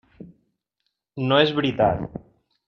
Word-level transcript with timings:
No 1.27 1.39
és 1.43 1.53
veritat! 1.61 2.03